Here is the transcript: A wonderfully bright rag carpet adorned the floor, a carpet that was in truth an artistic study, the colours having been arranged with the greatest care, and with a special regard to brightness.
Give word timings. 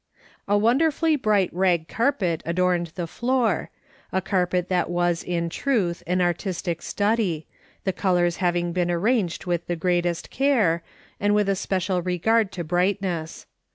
A 0.47 0.57
wonderfully 0.57 1.15
bright 1.15 1.51
rag 1.53 1.87
carpet 1.87 2.41
adorned 2.43 2.87
the 2.95 3.05
floor, 3.05 3.69
a 4.11 4.19
carpet 4.19 4.67
that 4.67 4.89
was 4.89 5.21
in 5.23 5.47
truth 5.47 6.01
an 6.07 6.21
artistic 6.21 6.81
study, 6.81 7.45
the 7.83 7.93
colours 7.93 8.37
having 8.37 8.73
been 8.73 8.89
arranged 8.89 9.45
with 9.45 9.67
the 9.67 9.75
greatest 9.75 10.31
care, 10.31 10.81
and 11.19 11.35
with 11.35 11.47
a 11.47 11.55
special 11.55 12.01
regard 12.01 12.51
to 12.53 12.63
brightness. 12.63 13.45